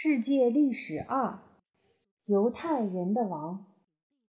[0.00, 1.40] 世界历史二：
[2.26, 3.66] 犹太人的王。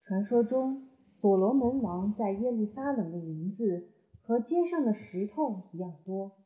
[0.02, 6.40] 传说中，所罗门王在耶路撒冷的银子和街上的石头一样多。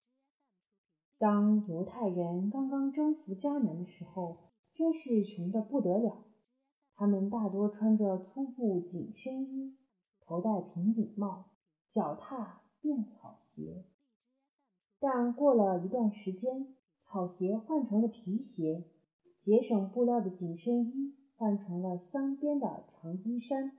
[1.18, 6.26] 当犹太人刚刚征服迦南的时候，真是穷得不得了。
[6.94, 9.78] 他们大多穿着粗布紧身衣，
[10.20, 11.46] 头戴平顶帽，
[11.90, 13.86] 脚踏便草鞋。
[15.00, 18.90] 但过了一段时间，草鞋换成了皮鞋。
[19.44, 23.74] 节省布料的紧身衣换成了镶边的长衣衫，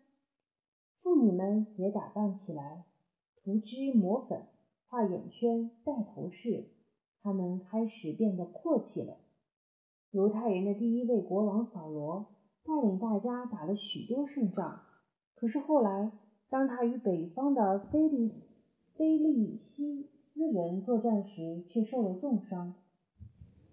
[1.01, 2.85] 妇女们也打扮起来，
[3.43, 4.43] 涂脂抹粉，
[4.89, 6.69] 画眼圈，戴头饰，
[7.23, 9.17] 她们开始变得阔气了。
[10.11, 12.27] 犹太人的第一位国王扫罗
[12.63, 14.83] 带领大家打了许多胜仗，
[15.35, 16.13] 可是后来，
[16.51, 18.63] 当他与北方的菲利斯
[18.93, 22.75] 菲利西斯人作战时，却受了重伤。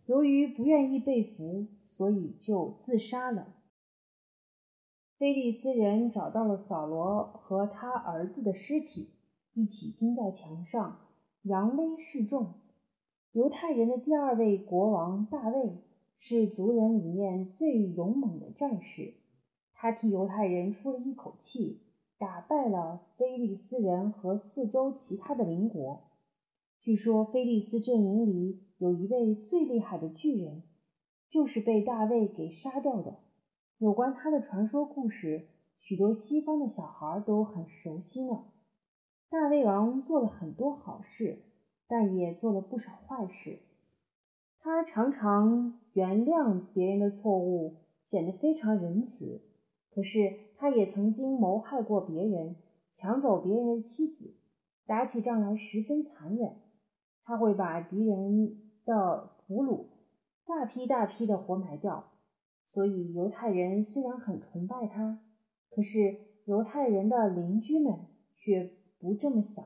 [0.05, 1.67] 由于不愿意被俘。
[2.01, 3.53] 所以就自杀了。
[5.19, 9.11] 菲利斯人找到了扫罗和他儿子的尸体，
[9.53, 11.01] 一起钉在墙上，
[11.43, 12.55] 扬威示众。
[13.33, 15.75] 犹太人的第二位国王大卫
[16.17, 19.13] 是族人里面最勇猛的战士，
[19.75, 21.83] 他替犹太人出了一口气，
[22.17, 26.01] 打败了菲利斯人和四周其他的邻国。
[26.81, 30.63] 据说菲利斯阵营里有一位最厉害的巨人。
[31.31, 33.19] 就是被大卫给杀掉的。
[33.77, 35.47] 有关他的传说故事，
[35.79, 38.43] 许多西方的小孩都很熟悉呢。
[39.29, 41.43] 大卫王做了很多好事，
[41.87, 43.59] 但也做了不少坏事。
[44.59, 49.41] 他常常原谅别人的错误，显得非常仁慈。
[49.89, 50.19] 可是
[50.57, 52.57] 他也曾经谋害过别人，
[52.93, 54.35] 抢走别人的妻子，
[54.85, 56.57] 打起仗来十分残忍。
[57.23, 59.85] 他会把敌人的俘虏。
[60.51, 62.11] 大批大批的活埋掉，
[62.67, 65.21] 所以犹太人虽然很崇拜他，
[65.69, 68.69] 可是犹太人的邻居们却
[68.99, 69.65] 不这么想。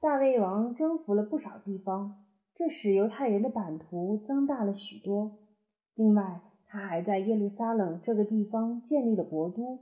[0.00, 5.38] 大卫王征服了不少地方，这使犹太人的版图增大了许多。
[5.94, 9.78] 另外，他还在耶路撒冷这个地方建立了国都。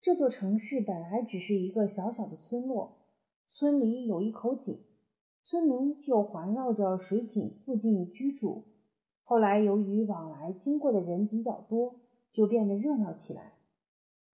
[0.00, 2.98] 这座城市本来只是一个小小的村落，
[3.50, 4.91] 村里有一口井。
[5.44, 8.64] 村民就环绕着水井附近居住。
[9.24, 11.96] 后来，由于往来经过的人比较多，
[12.32, 13.52] 就变得热闹起来。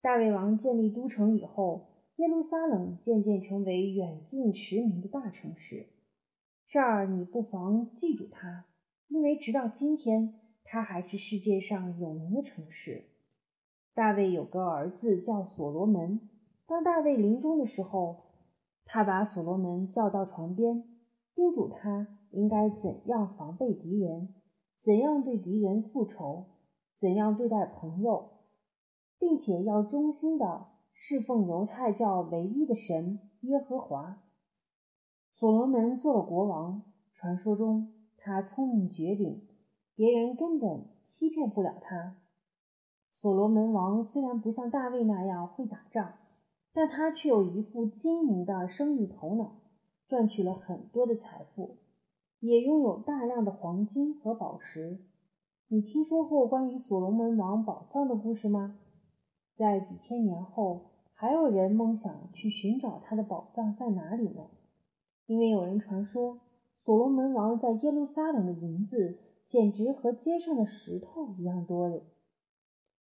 [0.01, 5.87] 大卫王建立都城以后，耶路撒冷渐渐成为远近驰名的大城市。
[6.67, 8.67] 这儿你不妨记住它，
[9.09, 13.05] 因为直到今天，它还是世界上有名的城市。
[13.95, 16.21] 大卫有个儿子叫所罗门。
[16.67, 18.17] 当大卫临终的时候，
[18.85, 20.85] 他把所罗门叫到床边。
[21.39, 24.35] 叮嘱他应该怎样防备敌人，
[24.77, 26.47] 怎样对敌人复仇，
[26.99, 28.31] 怎样对待朋友，
[29.21, 34.25] 并且要忠心的侍奉犹太教唯一的神耶和华。
[35.33, 36.83] 所罗门做了国王，
[37.13, 39.47] 传说中他聪明绝顶，
[39.95, 42.17] 别人根本欺骗不了他。
[43.13, 46.15] 所罗门王虽然不像大卫那样会打仗，
[46.73, 49.68] 但他却有一副精明的生意头脑。
[50.09, 51.77] 赚取了很多的财富，
[52.41, 55.01] 也拥有大量的黄金和宝石。
[55.67, 58.79] 你听说过关于所罗门王宝藏的故事吗？
[59.55, 64.47] 在几千年后，还有人梦想去寻找他的宝藏在哪里呢？
[65.27, 66.41] 因为有人传说，
[66.75, 72.03] 所罗门王在耶路撒冷的银子简直和街上的石头一样多嘞。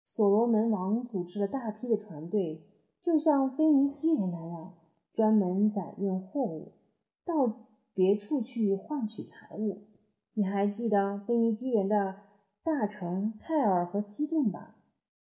[0.04, 2.66] 所罗门王组织了大批的船队，
[3.00, 4.74] 就像腓尼基人那样，
[5.12, 6.72] 专门载运货物。
[7.26, 9.88] 到别处去换取财物。
[10.34, 12.22] 你还记得腓尼基人的
[12.62, 14.76] 大城泰尔和西顿吧？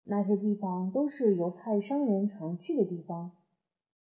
[0.05, 3.33] 那些地方都是犹太商人常去的地方。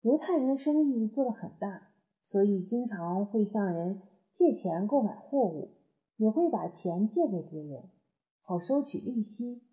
[0.03, 1.89] 犹太人的生意做得很大，
[2.23, 4.01] 所以经常会向人
[4.31, 5.73] 借钱购买货物，
[6.15, 7.89] 也会把钱借给别人，
[8.41, 9.63] 好收取利息。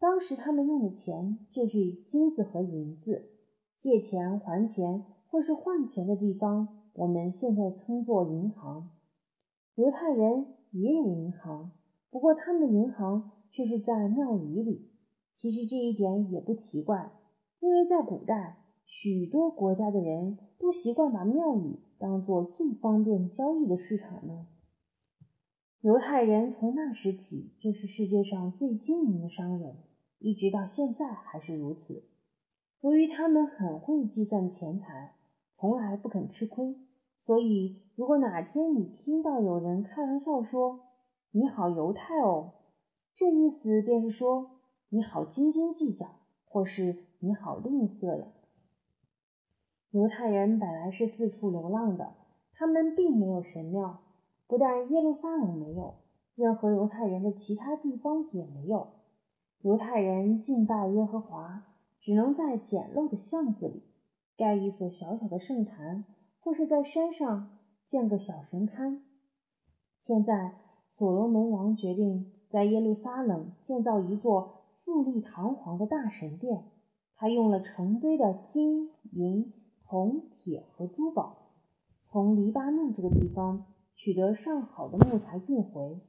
[0.00, 3.30] 当时他们用的钱就是金子和银子。
[3.78, 6.83] 借钱还钱或是换钱的地方。
[6.94, 8.88] 我们现在称作银行，
[9.74, 11.72] 犹太人也有银行，
[12.08, 14.92] 不过他们的银行却是在庙宇里。
[15.34, 17.10] 其实这一点也不奇怪，
[17.58, 24.46] 因为在古代，许多国家的人都习惯把庙宇当做最方便交易的市场呢。
[25.80, 29.78] 犹太人从那时起就是世界上最精明的商人，
[30.20, 32.04] 一直到现在还是如此。
[32.82, 35.16] 由于他们很会计算钱财。
[35.56, 36.76] 从来不肯吃亏，
[37.24, 40.80] 所以如果哪天你听到有人开玩笑说
[41.32, 42.52] ：“你好犹太哦。”
[43.16, 44.60] 这意思便是说
[44.90, 46.06] 你好斤斤计较，
[46.44, 48.26] 或是你好吝啬呀。
[49.90, 52.14] 犹太人本来是四处流浪的，
[52.52, 54.00] 他们并没有神庙，
[54.46, 55.94] 不但耶路撒冷没有，
[56.34, 58.88] 任何犹太人的其他地方也没有。
[59.60, 61.62] 犹太人敬拜耶和华，
[61.98, 63.82] 只能在简陋的巷子里
[64.36, 66.04] 盖一所小小的圣坛，
[66.44, 67.56] 或是在山上
[67.86, 69.00] 建个小神龛。
[70.02, 70.60] 现在，
[70.90, 76.70] 所罗门王决定在耶路撒冷建造一座富丽堂皇的大神殿，
[77.16, 79.52] 他用了成堆的金银。
[79.86, 81.52] 铜、铁和珠宝，
[82.02, 86.00] 从黎巴嫩这个地方取得上好的木材运回，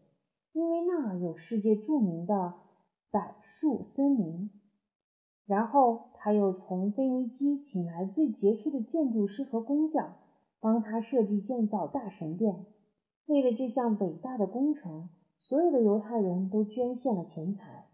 [0.54, 2.54] 因为那儿有世界著名的
[3.12, 4.50] 柏树森林。
[5.46, 10.16] 然后他又从腓尼基请来最杰出的建筑师和工匠，
[10.66, 12.66] 帮他设计建造大神殿。
[13.28, 17.86] 为了这项伟大的工程，所有的犹太人都捐献了钱财，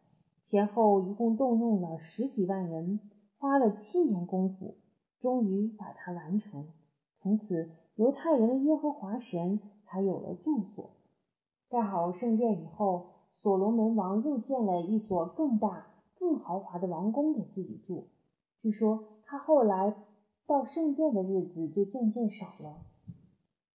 [0.41, 3.01] 前后一共动用了十几万人，
[3.37, 4.77] 花了七年功夫。
[5.19, 6.69] 终于把它完成。
[7.21, 10.91] 从此，犹太人的耶和华神才有了住所。
[11.69, 15.87] 盖好圣殿以后，所罗门王又建了一所更大、
[16.17, 18.07] 更豪华的王宫给自己住。
[18.57, 19.93] 据说他后来
[20.51, 22.83] 到圣殿的日子就渐渐少了。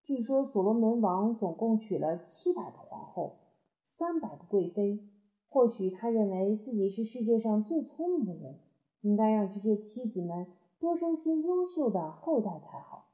[0.02, 3.38] 据说所罗门王总共娶了七百个皇后，
[3.86, 5.00] 三百个贵妃。
[5.48, 8.58] 或许他认为自己是世界上最聪明的人，
[9.00, 10.48] 应该让这些妻子们。
[10.78, 13.06] 多生些优秀的后代才好。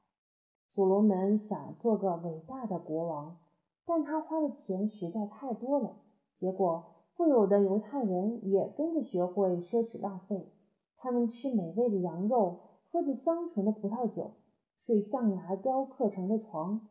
[0.67, 3.37] 所罗门想做个伟大的国王，
[3.85, 5.95] 但他花的钱实在太多了。
[6.37, 6.83] 结果，
[7.15, 10.51] 富有的犹太人也跟着学会奢侈浪费。
[10.97, 12.59] 他们吃美味的羊肉，
[12.93, 14.33] 喝着香醇的葡萄酒，
[14.77, 16.87] 睡象牙雕刻成的床。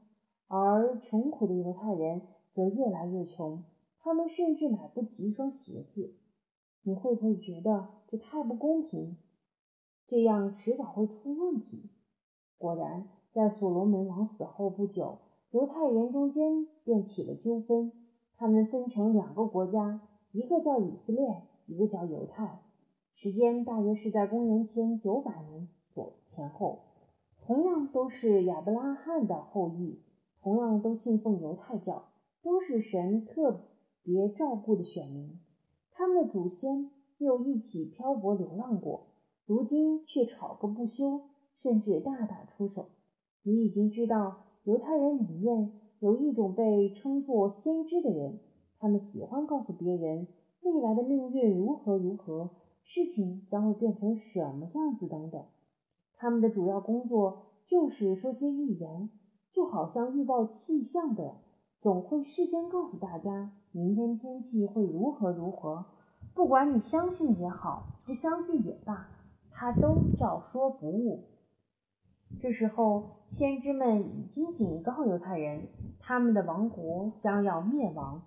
[0.49, 3.63] 而穷苦的犹太人则越来越穷，
[4.01, 6.17] 他们甚至买不起一双鞋子。
[6.83, 9.17] 你会不会觉得这太不公平？
[10.09, 11.89] 这样迟早会出问题。
[12.59, 15.19] 果然，在所罗门王死后不久，
[15.53, 17.93] 犹太人中间便起了纠纷。
[18.37, 20.01] 他们分成两个国家，
[20.33, 22.61] 一个叫以色列，一个叫犹太。
[23.15, 26.81] 时间大约是在公元前九百年左前后。
[27.45, 30.01] 同样都是亚伯拉罕的后裔，
[30.41, 32.11] 同样都信奉犹太教，
[32.43, 33.65] 都是神特
[34.03, 35.41] 别照顾的选民。
[35.91, 39.09] 他们的祖先又一起漂泊流浪过。
[39.45, 41.23] 如今却吵个不休，
[41.57, 42.87] 甚至大打出手。
[43.43, 48.39] 你已经知道，犹太人里面有一种被称作先知的人，
[48.79, 50.29] 他们喜欢告诉别人
[50.63, 52.51] 未来的命运如何如何，
[52.85, 55.45] 事情将会变成什么样子等等。
[56.23, 59.11] 他们的主要工作就是说些预言，
[59.51, 61.39] 就好像预报气象的，
[61.81, 65.85] 总会事先告诉大家明天天气会如何如何。
[66.33, 69.09] 不管你相信也好，不相信也罢。
[69.51, 71.25] 他都照说不误。
[72.41, 75.67] 这时候，先知们已经警告犹太人，
[75.99, 78.23] 他们的王国将要灭亡，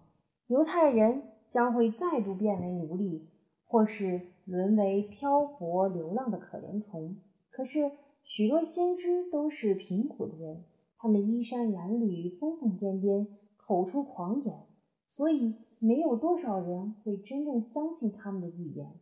[0.48, 3.30] 犹太人将会再度变为奴隶，
[3.64, 7.16] 或是沦为漂泊流浪的可怜虫。
[7.56, 7.90] 可是，
[8.22, 10.66] 许多先知都是贫苦的人，
[10.98, 13.26] 他们衣衫褴褛、疯疯癫癫、
[13.56, 14.68] 口出狂言，
[15.10, 19.00] 所以没有多少人会真正相信他们的预言。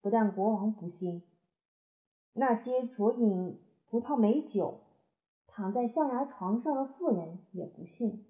[0.00, 1.22] 不但国王不信。
[2.32, 4.80] 那些酌饮葡萄美酒、
[5.46, 8.24] 躺在象牙床上的妇人也不信，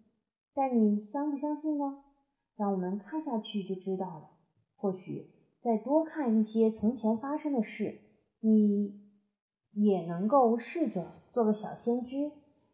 [0.52, 2.02] 但你相不相信呢？
[2.57, 4.31] 让我们看下去就知道了。
[4.75, 8.00] 或许再多看一些从前发生的事，
[8.40, 9.01] 你
[9.75, 12.31] 也能够试着做个小先知，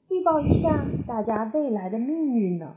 [0.08, 2.76] 预报一下大家未来的命运呢。